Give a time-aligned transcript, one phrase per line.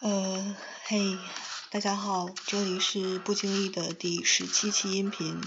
[0.00, 1.18] 呃，嘿，
[1.70, 5.40] 大家好，这里是不经意的第十七期音频。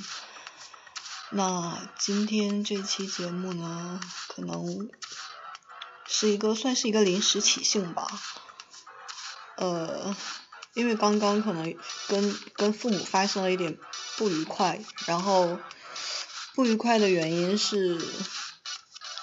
[1.29, 4.89] 那今天这期节目呢，可能
[6.05, 8.05] 是一个算是一个临时起兴吧。
[9.55, 10.13] 呃，
[10.73, 11.73] 因为刚刚可能
[12.09, 13.77] 跟跟父母发生了一点
[14.17, 15.59] 不愉快，然后
[16.55, 18.05] 不愉快的原因是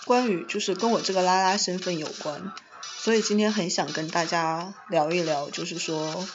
[0.06, 2.55] 关于就是跟我这个拉拉身份有关。
[3.09, 6.29] 所以今天很想跟大家聊一聊，就是说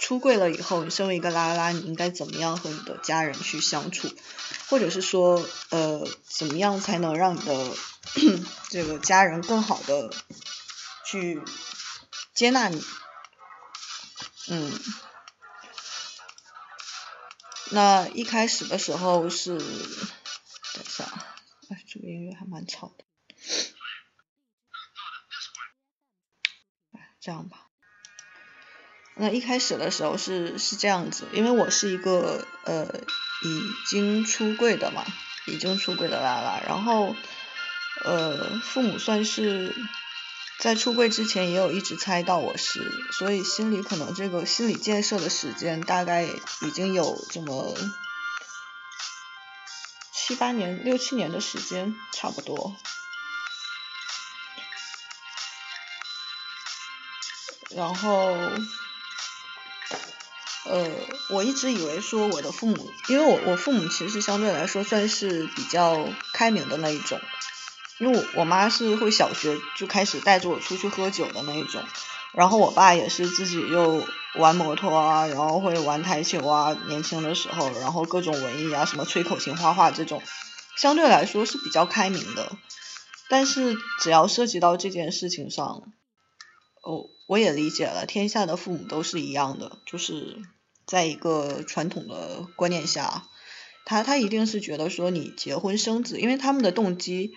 [0.00, 4.10] 出柜了以后，你身为一个拉拉，你应该怎么样和你的家人去相处，
[4.68, 7.76] 或者是说呃怎么样才能让你的
[8.70, 10.10] 这个家人更好的
[11.04, 11.40] 去
[12.34, 12.84] 接纳你？
[14.48, 14.72] 嗯，
[17.70, 21.04] 那一开始的时候是，等一下，
[21.68, 23.04] 哎，这个音乐还蛮吵的。
[27.26, 27.66] 这样吧，
[29.16, 32.86] 那一开始的时候是是这样子，因为我是一个呃
[33.42, 35.04] 已经出柜的嘛，
[35.48, 37.16] 已经出柜的拉拉，然后
[38.04, 39.74] 呃父母算是
[40.60, 47.74] 在出柜之前也有一直猜到我是，所以心里可能这个心理建设的时间大概已经有这么
[50.14, 52.76] 七八年、六七年的时间差不多。
[57.74, 58.36] 然后，
[60.66, 60.88] 呃，
[61.30, 67.20] 我一直以为说我的父母，因为我我父母其实相对来说算是比较开明的那一种，
[67.98, 71.82] 因为我我妈是会小学就开始带着我出去喝酒的那一种，
[72.32, 74.06] 然后我爸也是自己又
[74.36, 80.22] 玩摩托啊，然后会玩台球啊，年轻的时候，然后各种文艺啊，什么吹口琴、画画这种，
[80.76, 82.52] 相对来说是比较开明的，
[83.28, 85.92] 但是只要涉及到这件事情上。
[86.86, 90.38] 哦，我也理解了，天下的父母都是一样的，就是
[90.86, 93.24] 在一个传统的观念下，
[93.84, 97.32] 他他一定是觉得说你结婚生子，因为他们的动机，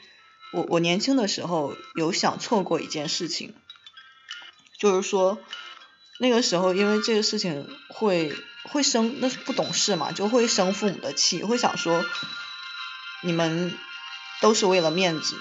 [0.54, 3.56] 我我年轻的时候有想错过一件事情，
[4.78, 5.40] 就是说
[6.20, 8.32] 那个时候因为这个事情会
[8.66, 12.06] 会生，那是不懂事嘛，就会生父母的气，会想说
[13.24, 13.76] 你们
[14.42, 15.36] 都是为了面子，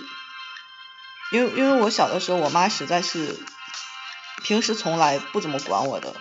[1.31, 3.39] 因为因为我小的时候，我妈实在是。
[4.43, 6.15] 平时从来不怎么管我的，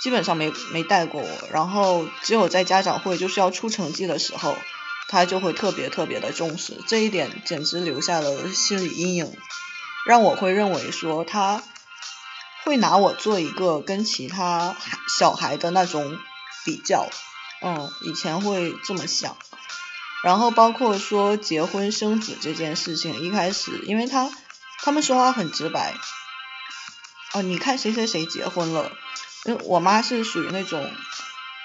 [0.00, 4.56] 基本上没没带过我，然后只有在家长会就是要出成绩的时候，
[5.08, 9.36] 他就会特别特别的重视，这一点简直留下了心理阴影，
[10.06, 11.62] 让我会认为说他
[12.64, 14.76] 会拿我做一个跟其他
[15.18, 16.18] 小孩的那种
[16.64, 17.08] 比较，
[17.62, 19.36] 嗯，以前会这么想，
[20.22, 24.30] 然后包括说结婚生子这件事情，一开始因为他
[24.82, 25.94] 他们说话很直白。
[27.34, 28.90] 哦，你看谁谁谁结婚了？
[29.44, 30.90] 因为我妈是属于那种，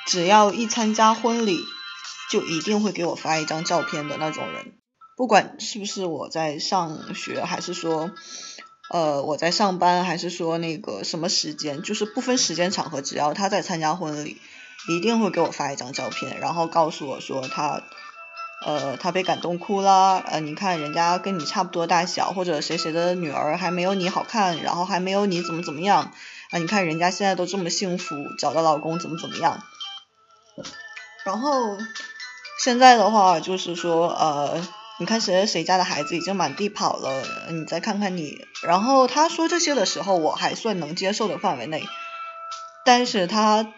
[0.05, 1.63] 只要一参加婚礼，
[2.29, 4.73] 就一定会给我发一张照片的那种人。
[5.15, 8.11] 不管是不是我在上学，还是说，
[8.89, 14.41] 呃，我在上班，还是说那个什么时间，就是不分时间场合，只要她在参加婚礼，
[14.89, 17.83] 一定会给我发一张照片，然后告诉我说她。
[18.65, 26.11] 呃，他被感动哭了，呃，你看人家跟你差不多大小，或者谁谁的女儿还没有你好看，然后还没有你怎么怎么样，
[26.51, 29.63] 啊，你看人家现在都这么幸福，找到老公怎么怎么样，
[31.25, 31.77] 然后
[32.63, 34.67] 现在的话就是说，呃，
[34.99, 41.87] 你看谁谁家的孩子已经满地跑了，你再看看你，然后他说这些的时候，我还算能接受的范围内，
[42.85, 43.73] 但是他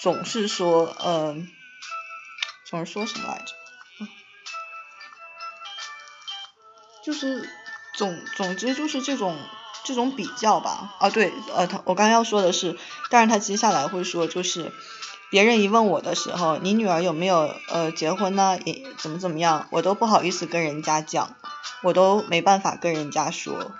[0.00, 1.48] 总是说，嗯，
[2.68, 3.57] 总是说什么来着？
[7.08, 7.48] 就是
[7.94, 9.34] 总总之就是这种
[9.82, 12.76] 这种比较吧啊对呃他我刚要说的是，
[13.08, 14.70] 但是他接下来会说就是
[15.30, 18.58] 别人一问我的时候，你女儿有没有呃结婚呢？
[18.62, 21.34] 也怎么怎么样，我都不好意思跟人家讲，
[21.82, 23.72] 我都没办法跟人家说。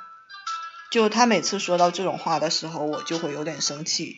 [0.90, 4.16] 就他每次说到这种话的时候，我就会有点生气，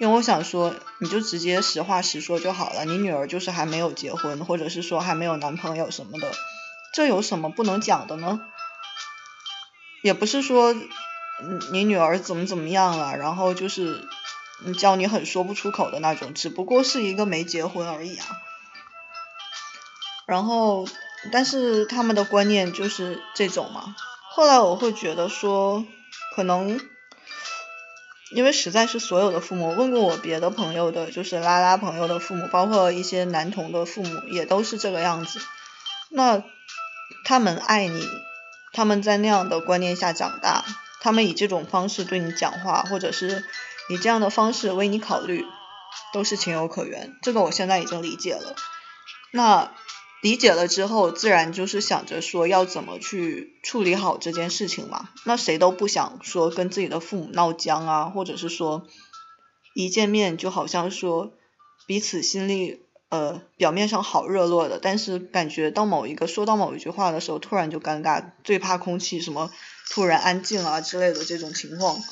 [0.00, 6.32] 因为我想说你就直接实话实说就好了，你女儿就是还没有结婚，或者是说还没有男朋友什么的。
[6.92, 8.40] 这有什么不能讲的呢？
[10.08, 10.74] 也不是说，
[11.70, 14.08] 你女儿怎么怎么样了，然后就是
[14.78, 18.24] 叫你很说不出口的那种，只不过是一个没结婚而已啊。
[20.26, 20.88] 然后，
[21.30, 23.94] 但是他们的观念就是这种嘛。
[24.30, 25.84] 后来我会觉得说，
[26.34, 26.80] 可能
[28.30, 35.38] 因为实在是所有的父母，问过我别的朋友的，就是拉拉朋友的父母，包括一些男同的父母，也都是这个样子。
[36.08, 36.42] 那
[37.26, 38.08] 他们爱你，
[38.78, 40.64] 他们在那样的观念下长大，
[41.00, 43.44] 他们以这种方式对你讲话，或者是
[43.90, 45.44] 以这样的方式为你考虑，
[46.14, 47.16] 都是情有可原。
[47.20, 48.54] 这个我现在已经理解了。
[49.32, 49.72] 那
[50.22, 55.08] 理解了之后，自然就是想着说要怎么去处理好这件事情嘛。
[55.24, 58.86] 那谁都不想说跟自己的父母闹僵啊，或者是说
[59.74, 61.32] 一见面就好像说
[61.88, 62.84] 彼此心里。
[63.10, 69.50] 呃，表面上好热络的，但是感觉到某一个说到某一句话的时候，突然就尴尬，最怕空气什么
[69.88, 72.02] 突然安静啊之类的这种情况。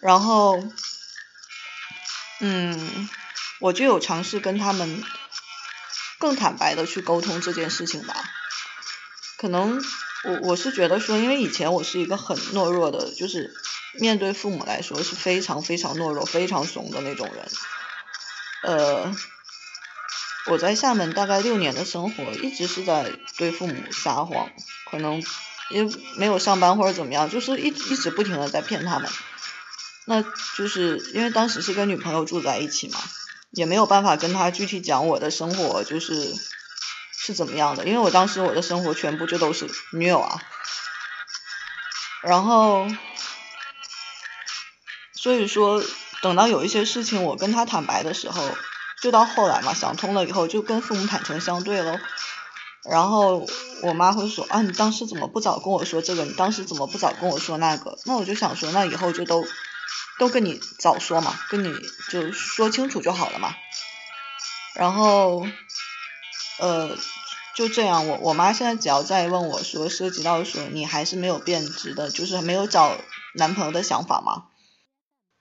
[0.00, 0.62] 然后，
[2.38, 3.08] 嗯，
[3.58, 5.02] 我就有尝试跟他们
[6.20, 8.14] 更坦白的去沟通这件事情吧。
[9.36, 9.82] 可能
[10.22, 13.52] 我我是觉得说，因为以前我是一个很懦弱的，就是
[13.98, 17.48] 面对父母来说是非常非常懦弱、非常怂的那种人，
[18.62, 19.12] 呃。
[20.46, 24.50] 我在厦门大概六年的生活，一直是在对父母撒谎，
[24.90, 25.22] 可能
[25.70, 29.10] 因为没有上班或者怎么样，就是一一直不停的在骗他们。
[30.04, 30.22] 那
[30.54, 33.00] 就是因为当时是跟女朋友住在一起嘛，
[33.52, 36.34] 也没有办法跟他具体讲我的生活就是
[37.16, 40.42] 是怎么样的，因为我当时我的生活全部就都是女友啊。
[42.22, 42.86] 然后，
[45.14, 45.82] 所以说
[46.20, 48.54] 等到有一些事情我跟他坦白的时候。
[49.04, 52.00] 就到后来嘛，想通了以后就跟父母坦诚相对喽。
[52.84, 53.46] 然后
[53.82, 56.24] 我妈会说啊，你当时怎么不早跟我说这个？
[56.24, 57.98] 你当时怎么不早跟我说那个？
[58.06, 59.44] 那我就想说，那以后就都
[60.18, 61.70] 都跟你早说嘛，跟你
[62.10, 63.54] 就说清楚就好了嘛。
[64.74, 65.46] 然后
[66.58, 66.96] 呃
[67.54, 72.96] 就这样，我我妈现在只要再问我说涉及到说你还是没有变质的，就是没有找
[73.34, 74.44] 男朋友的想法吗？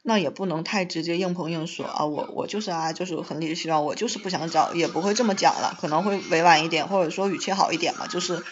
[0.05, 8.43] 那也不能太直接硬碰硬说啊，我我就是啊，就是很理直气壮，我就是不想找，也不会这么讲了，可能会委婉一点，或者说语气好一点嘛，就是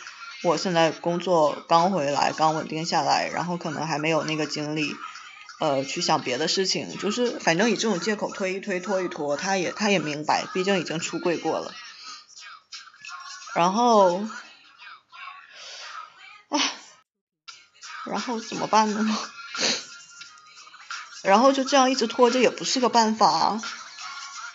[0.44, 4.96] 我现在工作刚回来，刚稳定下来，然后可能还没有那个精力，
[5.60, 11.74] 呃，去想别的事情，就是反正以这种借口推一推，拖一拖，他也他也明白，毕竟已经出柜过了，
[13.54, 14.22] 然后，
[16.48, 16.60] 啊，
[18.06, 19.06] 然后怎么办呢？
[21.24, 23.62] 然后就这样一直拖着也不是个办法，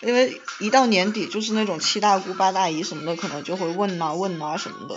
[0.01, 4.95] 因为一到年底就是那种七大姑八大姨什么的可能就会问呐问呐什么的。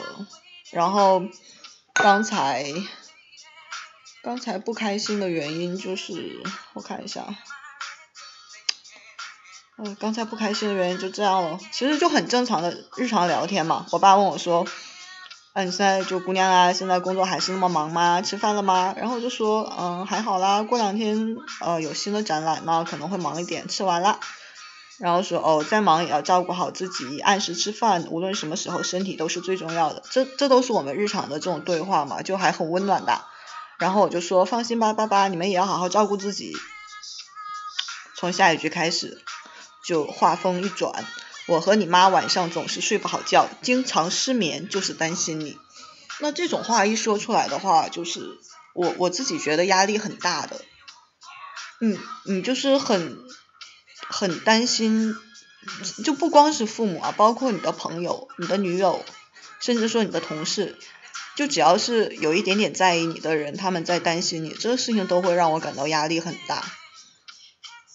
[0.73, 1.23] 然后
[1.95, 2.65] 刚才
[4.23, 6.43] 刚才不开心的原因就是
[6.75, 7.25] 我看一下，
[9.79, 13.87] 嗯，刚才不开心的原因就这样了，其实就很正常的日常聊天嘛。
[13.93, 14.67] 我爸问我说。
[15.53, 18.23] 啊，你现在就姑娘啊，现在工作还是那么忙吗？
[18.23, 18.95] 吃饭了吗？
[18.97, 24.21] 然后就说，嗯，还好啦，过两天呃有新的展览嘛，可能会忙一点，吃完了。
[25.01, 30.05] 然后说，哦，再忙也要照顾好自己，按时吃饭，无论什么时候身体都是最重要的。
[30.11, 33.21] 这这都是我们日常的这种对话嘛，就还很温暖的。
[33.81, 36.53] 然后我就说，放心吧，爸爸，你们也要好好照顾自己。
[38.15, 39.21] 从下一句开始，
[39.85, 41.05] 就话锋一转。
[41.47, 45.59] 我和你妈晚上总是睡不好觉，经常失眠，就是担心你。
[46.21, 48.39] 那这种话一说出来的话，就是
[48.75, 50.61] 我我自己觉得压力很大的。
[51.81, 53.19] 嗯，你就是很
[54.07, 55.17] 很担心，
[56.05, 59.05] 就不光是父母啊，包括你的朋友、你的女友，
[59.61, 60.79] 甚至说你的同事，
[61.37, 66.65] 就只要是有一点点在意你的人，他们在担心你，这个事情都会让我感到压力很大。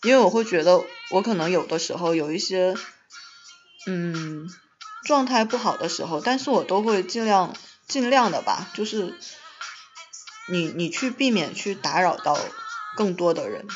[0.01, 2.75] 因为我会觉得，我可能有的时候有一些。
[3.87, 4.49] 嗯，
[5.03, 7.55] 状态不好的时候，但是我都会尽量
[7.87, 9.13] 尽量的吧，就是
[10.47, 12.37] 你你去避免去打扰到
[12.95, 13.67] 更多的人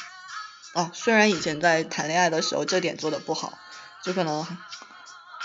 [0.74, 0.92] 啊。
[0.94, 3.58] 虽然以前在谈恋爱的时候这点做的不好，
[4.04, 4.46] 就可能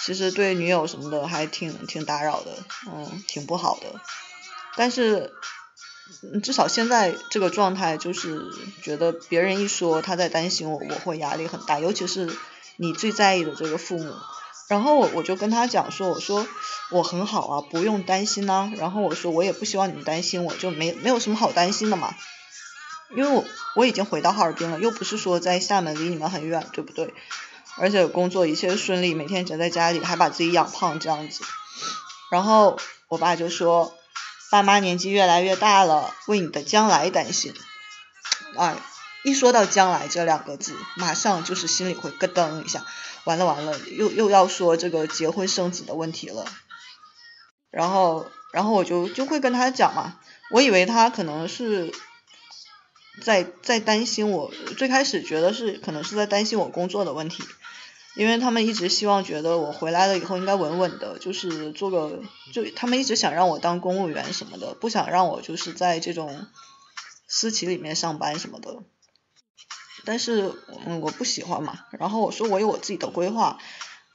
[0.02, 4.00] 其实对女友什么的还挺挺打扰的，嗯，挺不好的。
[4.76, 5.32] 但是
[6.42, 8.50] 至少现在这个状态，就是
[8.82, 12.34] 觉得别人一说他在担心我，我会压力很大，尤其是
[12.76, 14.14] 你最在意的这个父母。
[14.68, 16.46] 然后我我就跟他讲说，我说
[16.90, 18.72] 我很好啊，不用担心呐。
[18.76, 22.14] 然后我说我也不希望你们担心，我就没没有什么好担心的嘛。
[23.14, 23.44] 因为我
[23.76, 27.12] 我已经回到哈尔滨了，又不是说在厦门离你们很远，对不对？
[27.76, 31.44] 而且工作一切顺利，每天宅在家里还把自己养胖这样子。
[32.30, 32.78] 然后
[33.08, 33.94] 我爸就说，
[34.50, 37.52] 爸妈年纪越来越大了，为你的将来担心。
[38.56, 38.76] 哎，
[39.24, 42.84] 一说到将来这两个字，马上就是心里会咯噔一下。
[43.24, 46.46] 完了完了，又又要说这个结婚生子的问题了，
[47.70, 51.92] 然后然后我就就会跟他讲嘛，我以为他可能是
[53.22, 57.42] 在在担心我，最开始觉得是可能是在担心我工作的问题，
[58.14, 66.46] 因为他们一直希望觉得我回来了以后应该稳稳的，就是做个就他们一直想让我当公务员什么的，不想让我就是在这种
[67.26, 68.82] 私企里面上班什么的。
[70.04, 70.52] 但是
[70.86, 73.58] 嗯我不喜欢嘛，然后我说我有我自己的规划，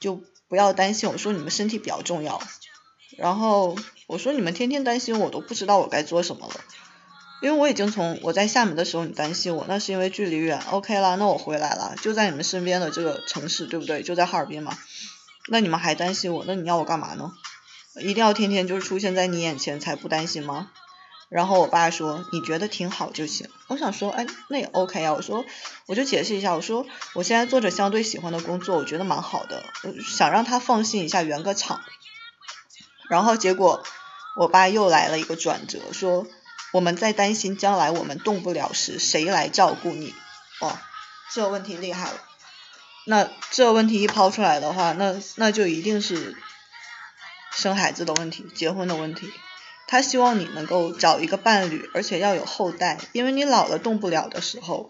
[0.00, 1.08] 就不要担心。
[1.10, 2.40] 我说你们身体比较重要，
[3.18, 6.54] 然后我说你们天天担心我都不知道我该做什么了，
[7.42, 14.02] 因为我已经从我在厦门的时候你担心我，那是因为距离远，OK 啦，那我回来了，就在你们身边的这个城市，对不对？
[14.02, 14.76] 就在哈尔滨嘛，
[15.48, 17.32] 那你们还担心我，那你要我干嘛呢？
[18.00, 20.70] 一定要天天就是出现在你眼前才不担心吗？
[21.30, 25.46] 然后我爸说你觉得挺好就行，我想说哎那也 OK 啊，我说
[25.86, 26.84] 我就解释一下，我说
[27.14, 29.62] 我现在做着相对喜欢的工作，我觉得蛮好的，
[30.02, 31.80] 想让他放心一下圆个场。
[33.08, 33.84] 然后结果
[34.36, 36.26] 我爸又来了一个转折，说
[36.72, 40.12] 我们在担心将来我们动不了时谁来照顾你，
[40.60, 40.76] 哦，
[41.32, 42.20] 这问题厉害了，
[43.06, 46.36] 那这问题一抛出来的话，那那就一定是
[47.52, 49.32] 生孩子的问题，结婚的问题。
[49.90, 54.88] 他希望你能够找一个伴侣，而且要有后代，因为你老了动不了的时候，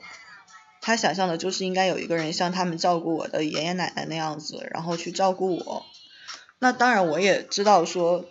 [0.83, 5.87] 他想象的就是应该有一个人像他们照顾我的爷爷奶奶那样子，然后去照顾我。
[6.59, 8.27] 那当然我也知道说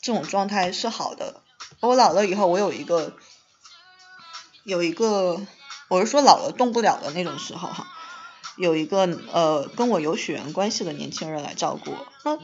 [0.00, 1.42] 这种状态是好的。
[1.80, 3.16] 我老了以后，我有一个
[4.62, 5.44] 有一个，
[5.88, 7.88] 我是说老了动不了的那种时候哈，
[8.56, 11.96] 有一个呃跟我有血缘关系的年轻人来照顾。
[12.22, 12.38] 那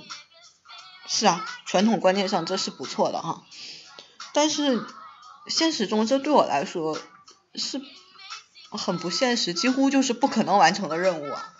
[1.09, 3.43] 是啊，传统观念上这是不错的哈，
[4.35, 4.87] 但是
[5.47, 6.99] 现实中这对我来说
[7.55, 7.81] 是
[8.71, 11.55] 很不现实，几乎就是不可能完成的任务啊。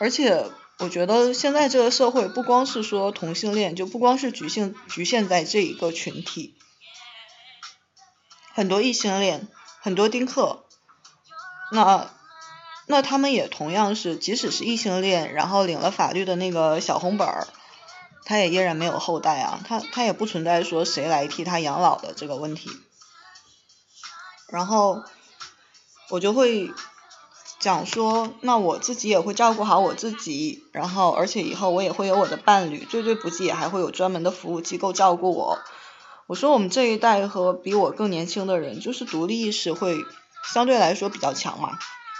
[0.00, 6.56] 而且我觉得现在这个社会不光是说同性恋，就不光是局限局限在这一个群体，
[8.52, 9.46] 很多异性恋，
[9.80, 10.64] 很多丁克，
[11.70, 12.10] 那
[12.86, 17.46] 那他们也同样是，即使是异性恋，然后领了法律的那个小红本儿。
[18.24, 22.70] 他也依然没有后代啊，他他也不存在说谁来替他养老的这个问题。
[24.48, 25.02] 然后
[26.08, 26.72] 我就会
[27.58, 35.58] 讲说，那我自己也会照顾好我自己，然后而且以后我也会有我的伴侣，最最不济也还会有专门的服务机构照顾我。
[36.26, 39.96] 我说我们这一代和比我更年轻的人，就是独立意识会
[40.52, 41.78] 相对来说比较强嘛。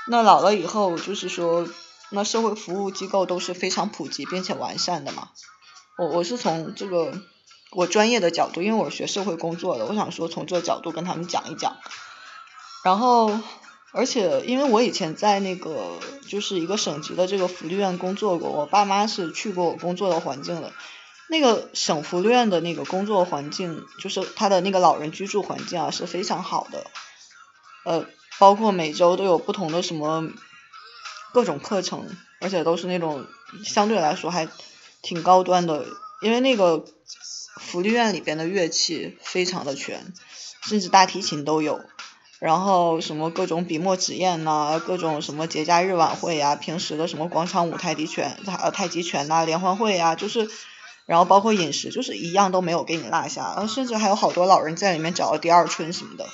[0.09, 1.69] 那老了以后，就是说
[2.11, 5.31] 那社会服务机构都是非常普及并且完善的嘛。
[6.01, 7.13] 我我是从这个
[7.73, 11.77] 我专业的角度，因为我学社会工作的，我想说从这个角度跟他们讲一讲。
[12.83, 13.39] 然后，
[13.93, 20.73] 而且因为我以前在那个就是一个省级的这个福利院工作过，我爸妈是去过我工作的环境的。
[21.29, 26.87] 那个省福利院的那个工作环境，就是他的那个老人居住环境啊是非常好的。
[27.85, 28.07] 呃，
[28.39, 30.31] 包括每周都有不同的什么
[31.35, 32.09] 各种课程，
[32.41, 33.27] 而且都是那种
[33.67, 34.49] 相对来说还。
[35.03, 35.87] 挺高端的，
[36.21, 36.85] 因为那个
[37.57, 40.13] 福利院里边的乐器非常的全，
[40.63, 41.81] 甚至大提琴都有，
[42.39, 50.51] 然后什么各种笔墨纸砚呐，各种什么节假日晚会呀，平时的什么广场舞、太极拳、呃太极拳呐，联欢会呀，就是，
[51.07, 56.29] 然后包括饮食，就是一样都没有给你落下，然后甚至还有好多老人在里面找了第二春什么的，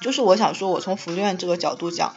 [0.00, 2.16] 就是我想说，我从福利院这个角度讲，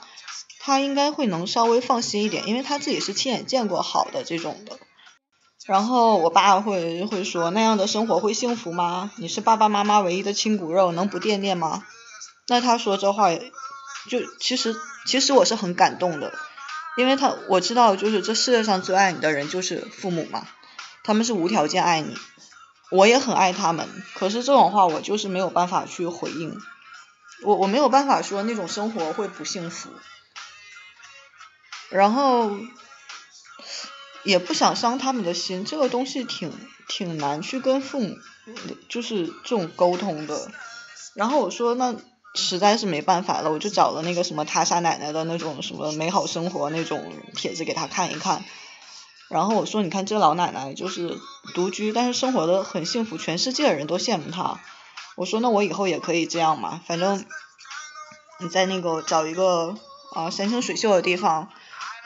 [0.59, 4.79] 他应该会能稍微放心一点，因为他自己是亲眼见过好的这种的。
[5.67, 9.11] 然后我爸会会说那样的生活会幸福吗？
[9.17, 11.83] 你是爸爸妈妈唯一的亲骨肉，能不惦念吗？
[12.47, 13.29] 那他说这话，
[14.09, 14.75] 就其实
[15.05, 16.33] 其实我是很感动的，
[16.97, 20.47] 因为他我知道就是这世界上最爱你的人就是父母嘛，
[21.03, 22.17] 他们是无条件爱你，
[22.89, 26.57] 我也很爱他们，可是这种话我就是没有办法去回应，
[27.43, 29.89] 我我没有办法说那种生活会不幸福，
[31.89, 32.49] 然后。
[34.23, 36.51] 也不想伤他们的心，这个东西挺
[36.87, 38.15] 挺难去跟父母
[38.87, 40.51] 就是这种沟通的。
[41.15, 41.95] 然后我说那
[42.35, 48.45] 实在是没办法了，我就找了那个什么他杀奶奶的那种什么美好生活那种帖子给他看一看。
[49.27, 51.17] 然后我说你看这老奶奶就是
[51.53, 54.59] 独居，但是生活的很幸福，全世界的人都羡慕她。
[55.15, 57.25] 我说那我以后也可以这样嘛，反正
[58.39, 59.75] 你在那个找一个
[60.13, 61.49] 啊山清水秀的地方。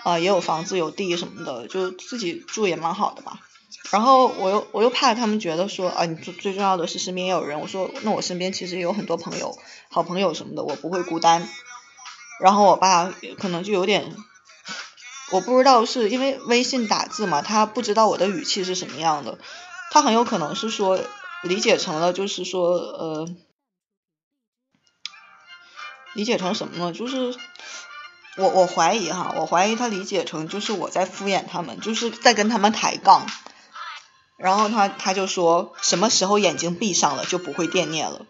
[0.06, 3.40] 啊，也有房子有地什么的，就自己住也蛮好的吧。
[3.90, 7.60] 然后我又我又怕他们觉得说啊，你最最重要的是身边也有人。
[7.60, 9.58] 我说那我身边其实有很多朋友，
[9.90, 11.50] 好朋友什么的，我不会孤单。
[12.40, 14.16] 然后我爸可能就有点，
[15.32, 19.40] 我不知道是因为微信打字嘛，他不知道我的语气是什么样的，
[19.90, 21.00] 他很有可能是说
[21.42, 23.28] 理解成了就是说呃，
[26.14, 26.94] 理解成什么呢？
[26.94, 27.36] 就是。
[28.38, 33.26] 我我怀疑哈，我怀疑他理解成就是我在敷衍他们，就是在跟他们抬杠。
[34.38, 38.26] 然后他他就说什么时候眼睛闭上了就不会惦念了。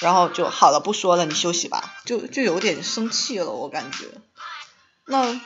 [0.00, 4.06] 然后就好了，不说了，你休息吧，就就有点生气了，我感觉。
[5.06, 5.40] 那，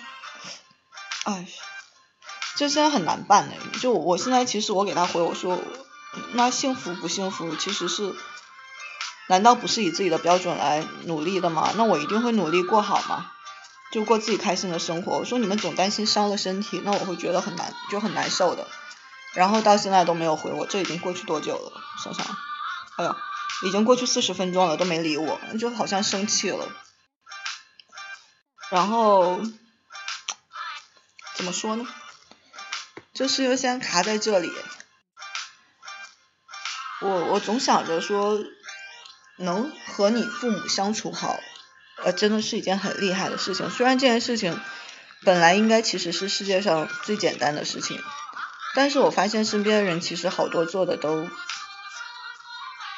[1.25, 1.47] 哎，
[2.57, 3.54] 这现在很难办呢。
[3.80, 5.57] 就我现在其实我给他回我说，
[6.33, 8.16] 那幸福不幸福其实是，
[9.30, 11.72] 难道不是以自己的标准来努力的吗？
[11.76, 13.30] 那我一定会努力过好吗？
[13.92, 15.18] 就过自己开心的生活。
[15.18, 18.66] 我说你们总担心伤了身体，那我会觉得很难，就很难受的。
[19.34, 21.80] 然后到现在都没有回我，这已经过去多久了？
[22.02, 22.26] 想想，
[22.96, 23.16] 哎呀。
[23.62, 26.66] 已经过去四十分钟了，都没理我，就好像生气了。
[28.70, 29.38] 然后
[31.34, 31.87] 怎么说呢？
[33.12, 34.50] 就是又先卡在这里。
[37.02, 38.38] 我我总想着说，
[39.40, 41.40] 能和你父母相处好，
[42.04, 43.68] 呃，真的是一件很厉害的事情。
[43.70, 44.61] 虽然这件事情
[45.25, 48.00] 本来应该其实是世界上最简单的事情，
[48.75, 51.28] 但是我发现身边的人其实好多做的都。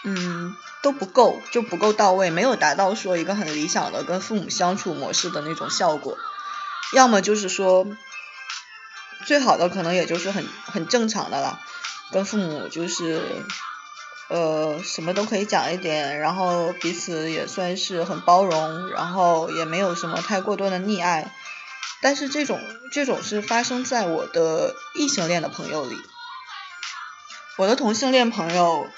[0.05, 6.19] 嗯，都不够，就不够到位，没有达到说一个很理想的跟父母相处模式的那种效果。
[6.93, 7.87] 要么就是说，
[9.25, 11.61] 最好的可能也就是很很正常的了，
[12.11, 13.45] 跟父母就是
[14.33, 21.31] 呃什么都可以讲一点，然后彼此也算是很包容，然后也没有什么太过多的溺爱。
[22.01, 22.59] 但是这种
[22.91, 25.97] 这种是发生在我的异性恋的朋友里，
[27.59, 28.89] 我的同性恋朋友。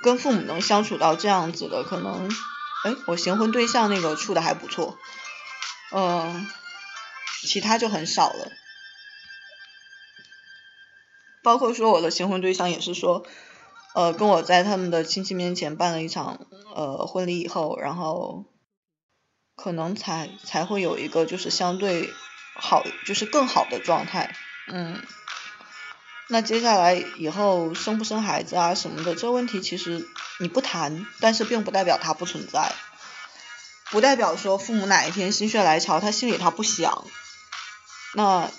[0.00, 2.30] 跟父母能相处到这样子的，可能，
[2.84, 4.96] 哎，我行婚对象那个处的还不错，
[5.90, 6.46] 嗯，
[7.42, 8.52] 其他就很少了。
[11.42, 13.26] 包括说我的行婚对象也是说，
[13.94, 18.44] 呃，跟我在他们的亲戚面前办了一场呃婚礼以后，然后，
[19.56, 22.12] 可能才才会有一个就是相对
[22.54, 24.36] 好，就是更好的状态，
[24.68, 25.02] 嗯。
[26.30, 30.06] 那接下来以后生不生孩子啊什么的，这问题其实
[30.40, 32.70] 你不谈，但是并不代表它不存在，
[33.90, 37.06] 不代表说父母哪一天心血来潮，他心里他不想。
[38.12, 38.50] 那，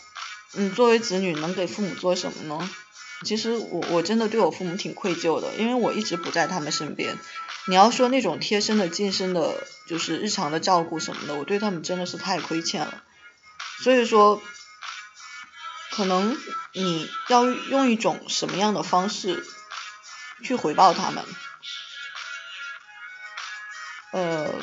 [0.54, 2.70] 你作为子女能给父母做什么呢？
[3.24, 7.18] 其实我我真的对我父母挺愧疚的，因为我一直不在他们身边。
[7.68, 13.04] 你要说那种贴身的、近身的，就是日常的照顾什么的，我对他们真的是太亏欠了。
[13.84, 14.42] 所以说。
[15.92, 16.38] 可能
[16.72, 19.46] 你要用一种什么样的方式
[20.42, 21.26] 去回报他们？
[24.12, 24.54] 呃，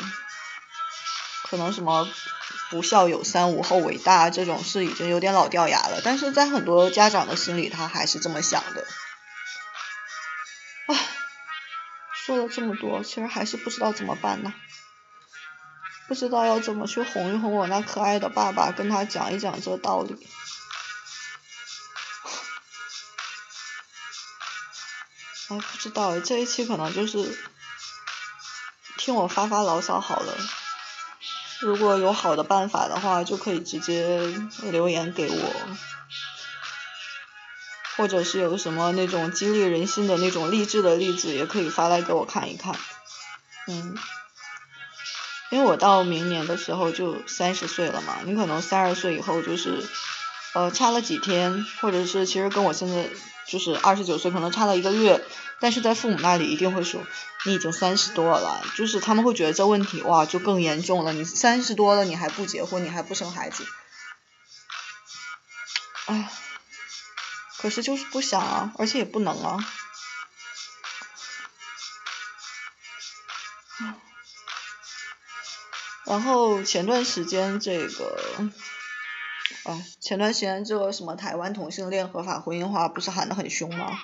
[1.49, 2.09] 可能什么
[2.71, 8.87] 不孝有三，无后为大这种事已经有点老掉牙了，但是在很多家长的心里，他还是这么想的。
[10.87, 11.09] 唉，
[12.13, 14.53] 说了这么多，其实还是不知道怎么办呢？
[16.09, 20.29] 不知道要怎么去哄一哄我那可爱的爸爸，跟他讲一讲这道理。
[25.49, 27.39] 哎，不知道这一期可能就是
[28.97, 30.37] 听我发发牢骚好了。
[31.61, 34.21] 如果有好的办法的话，就可以直接
[34.63, 35.53] 留言给我，
[37.97, 42.75] 或者是有什么那种激励人心的那种励志的例子，也可以发来给我看一看。
[43.69, 43.97] 嗯，
[45.51, 49.83] 因为我到明年的时候就三十岁了嘛，你可能三十岁以后就是
[50.57, 53.11] 呃差了几天，或者是其实跟我现在。
[53.49, 55.25] 就是二十九岁，可能差了一个月，
[55.61, 57.07] 但是在父母那里一定会说
[57.45, 63.65] 你已经三十多了，就是他们会觉得这问题哇就更严重了，你三十多了你还不结婚，你还不生孩子，
[66.07, 66.29] 唉，
[67.59, 69.65] 可是就是不想啊，而且也不能啊，
[76.05, 78.19] 然后前段时间这个。
[79.67, 83.99] 啊，前段时间这个什么台湾同性恋合法婚姻化不是喊得很凶吗？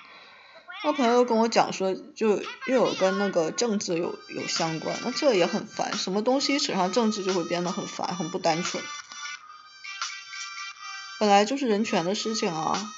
[0.85, 8.83] 我朋友跟我讲说，就又有跟那个政治有有相关，那这也很烦，什么东西扯上政治就会变得很烦，很不单纯。
[11.21, 12.93] 本来就是人权的事情啊。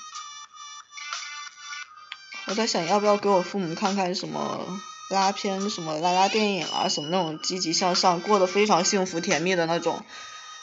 [2.47, 4.67] 我在想要不要给我父母看看什么
[5.11, 10.03] 拉片、什么拉拉电影啊，什么那种积极向上、过得非常幸福甜蜜的那种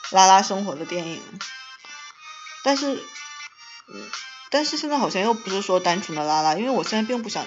[0.10, 1.22] 拉拉生活的电影。
[2.64, 2.96] 但是，
[3.88, 4.10] 嗯，
[4.50, 7.46] 但是现在好像又不是说单纯的拉拉，因为我现在并不想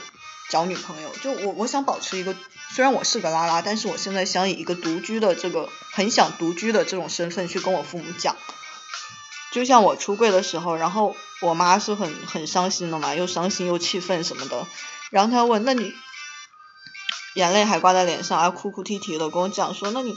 [0.50, 2.34] 找女朋友，就我我想保持一个，
[2.70, 8.36] 虽然我是个拉拉，但是我现在想以一个独居的这个很想独居的这种身份去跟我父母讲，
[9.52, 14.66] 就像我出柜的时候，然后我妈是很很伤心的嘛，又伤心又气愤什么的，
[15.10, 15.94] 然后她问，那你
[17.34, 20.16] 眼泪还挂在脸上，还哭哭啼啼的跟我讲说，那你，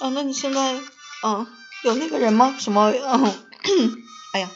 [0.00, 0.80] 啊，那你现在，
[1.24, 1.46] 嗯，
[1.82, 2.56] 有那个人吗？
[2.58, 4.05] 什么，嗯。
[4.32, 4.50] 哎呀，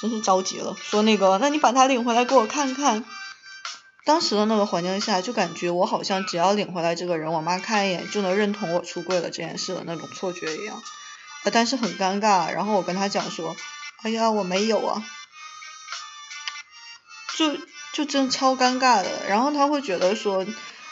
[0.00, 0.76] 真是着急了。
[0.82, 3.04] 说那个，那你把他领回来给我看看。
[4.06, 10.82] 当时的那个环境下，就感觉我好像只要领回来这个人，我妈看一眼就能认同我出柜了这件事的那种错觉一样。
[11.44, 13.54] 呃，但是很尴尬，然后我跟他讲说，
[14.02, 15.04] 哎呀，我没有啊，
[17.36, 17.56] 就
[17.92, 19.28] 就真超尴尬的。
[19.28, 20.44] 然后他会觉得说，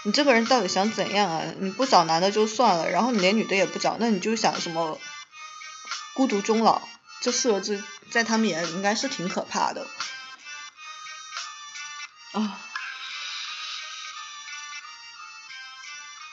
[0.04, 1.42] 你这个人到底想怎样啊？
[1.58, 5.00] 你不找男的就算了，然后你连女的也不找，那你就想什么
[6.14, 6.82] 孤独终老？
[7.20, 9.86] 这四个字在他们眼里应该是挺可怕的。
[12.32, 12.60] 啊，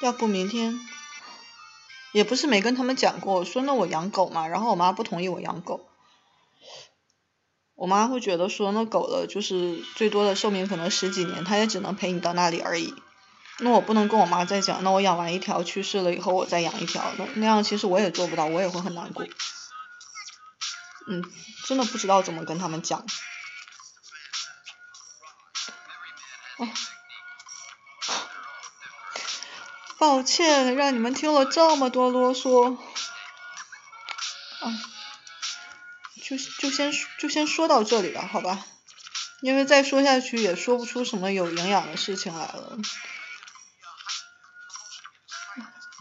[0.01, 0.79] 要不明天，
[2.11, 5.87] 也不是没跟他们讲过，说那我养狗嘛，然后我妈不同意我养狗，
[7.75, 12.93] 我妈会觉得说那狗的就是最多的寿命可能十几年，它也只能陪你到那里而已。
[13.59, 19.25] 那我不能跟我妈再讲，那我养完一条去世了以后我再养一条，那那样其实我也做不到，我也会很难过。
[21.07, 21.23] 嗯，
[21.65, 23.05] 真的不知道怎么跟他们讲。
[26.57, 26.67] 哦，
[29.97, 32.75] 抱歉让你们听了这么多啰嗦。
[34.61, 34.71] 啊，
[36.23, 38.65] 就就先就先说到这里吧，好吧？
[39.41, 42.77] 因为再说下去也说不出什么有营养的事情来了。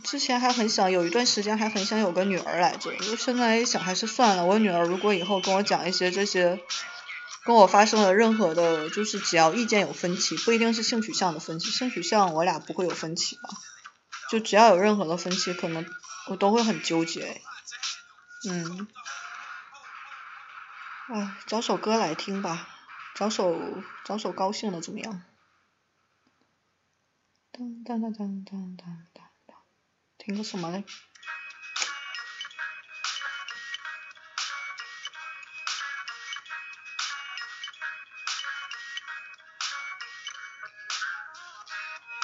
[0.04, 4.44] 之前还很想有一段时间还很想有个女儿来着，就现在一想还是算了。
[4.44, 6.60] 我女儿如果以后跟我讲一些这些，
[7.44, 13.48] 跟我发生了任何的，就是只要意见有分歧，不一定是性取向的分歧，性取向我俩不会有分歧吧？
[14.30, 15.86] 就只要有任何的分歧，可能
[16.28, 17.40] 我都会很纠结。
[18.48, 18.86] 嗯，
[21.08, 22.68] 哎，找首歌来听吧，
[23.14, 23.58] 找首
[24.04, 25.22] 找首高兴的怎么样？
[27.50, 29.23] 当当当当当当当。
[30.24, 30.82] 听个什么嘞？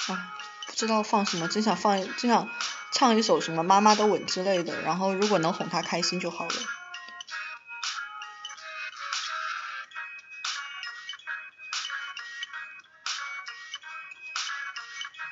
[0.07, 0.33] 啊，
[0.65, 2.49] 不知道放什么，真想放，真想
[2.91, 6.55] 唱一首什么《妈妈的吻》之类的，然后如果能哄她开心就好了。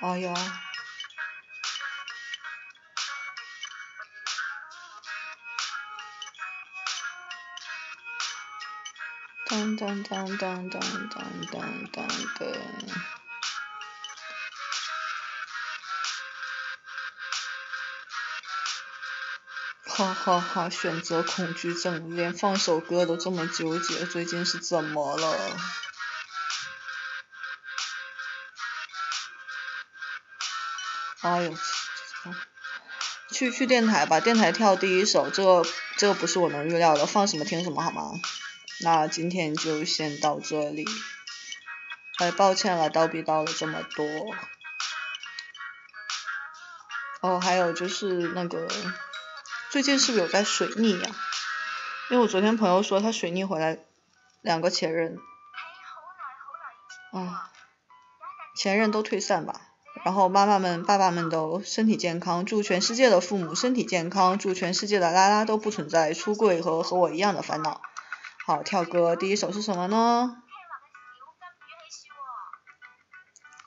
[0.01, 0.68] 哎呀。
[9.49, 12.59] 当当当当当当当当的，
[19.87, 20.69] 哈哈哈！
[20.69, 25.57] 选择恐惧症，连放首歌都这么纠结，最近是怎么了？
[31.21, 31.57] 哎呦，
[33.31, 35.65] 去去电台吧，电台跳第一首，这个
[35.97, 38.11] 这个不是我能预料的，放什么听什么好吗？
[38.81, 40.85] 那今天就先到这里，
[42.17, 44.05] 哎，抱歉了，叨逼叨了这么多。
[47.21, 48.69] 哦，还有就是那个，
[49.69, 51.09] 最近是不是有在水逆呀？
[52.09, 53.79] 因为我昨天朋友说他水逆回来，
[54.39, 55.19] 两个前任，
[57.11, 57.51] 啊，
[58.55, 59.59] 前任都退散吧，
[60.05, 67.81] 然后妈妈们、爸爸们都身体健康，祝全世界的父母身体健康，祝全世界的拉拉都不存在出柜和和我一样的烦恼。
[68.49, 70.41] 好，跳歌，第一首是什么呢？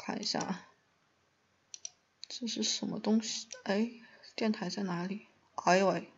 [0.05, 0.65] 看一下，
[2.29, 3.47] 这是什么东西？
[3.63, 3.89] 哎，
[4.35, 5.29] 电台在哪里？
[5.55, 6.13] 哎呦喂，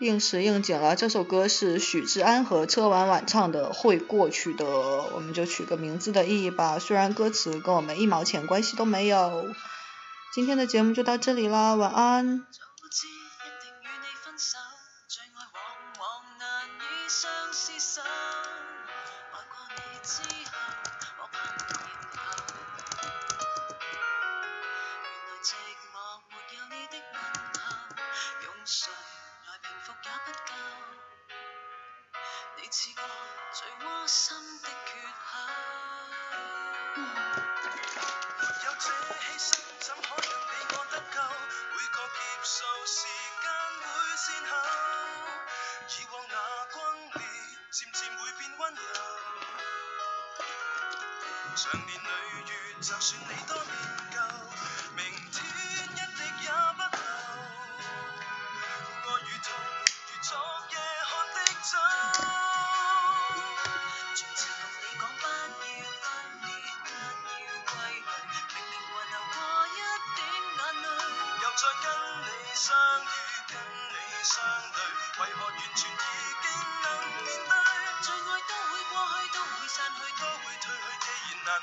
[0.00, 4.64] 应时应景了，这首歌是许志安和车婉婉唱的《会过去的》，
[5.14, 6.78] 我们就取个名字的意义吧。
[6.78, 9.54] 虽然歌词跟我们一毛钱关系都没有。
[10.32, 12.46] 今天的节目就到这里啦，晚安。
[32.70, 35.38] 最窝心的缺口
[38.36, 41.16] 没有这牺牲怎可让你我得救
[41.72, 43.06] 每个劫数时
[43.40, 43.48] 间
[43.80, 44.52] 会善后
[45.88, 46.34] 以往那
[46.74, 46.76] 光
[47.14, 47.24] 烈
[47.70, 48.80] 渐渐会变温柔
[51.56, 52.10] 长年累
[52.44, 52.52] 月
[52.82, 53.72] 就算你多念
[54.10, 54.16] 旧
[54.94, 55.27] 明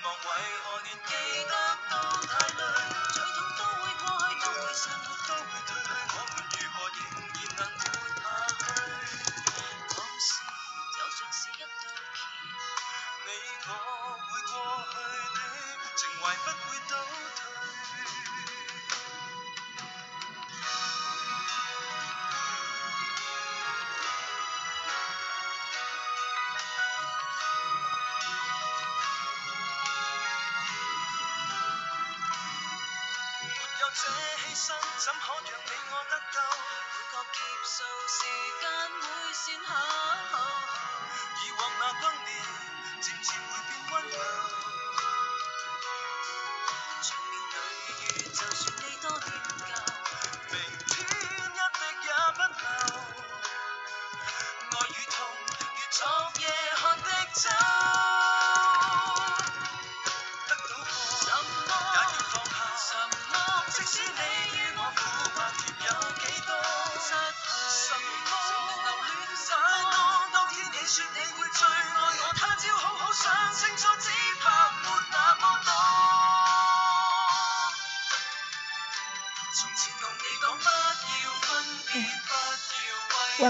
[0.04, 0.28] 望，为
[0.64, 1.14] 何连记
[1.46, 1.54] 得
[1.90, 1.94] 都
[2.28, 2.62] 太累？
[3.14, 4.84] 再痛都会过去，都会散，
[5.28, 5.85] 都会退。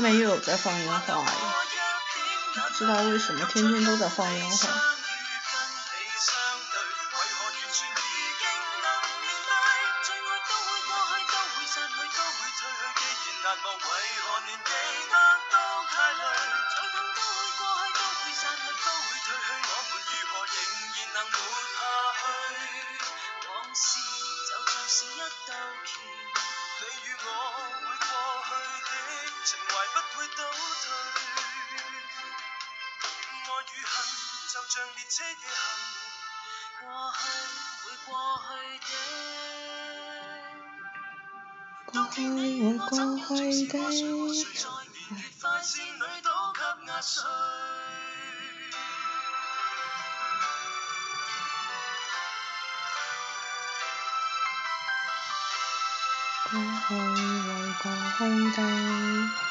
[0.05, 4.94] 没有在放烟花，不知道为什么天天都在放烟花。
[42.89, 44.63] 过去的事，过去谁
[45.39, 45.43] 在
[45.75, 47.23] 年月快里都给压碎。
[56.51, 56.53] 过
[56.87, 57.49] 去为
[57.81, 57.85] 过
[58.17, 58.19] 去
[58.55, 59.44] 的。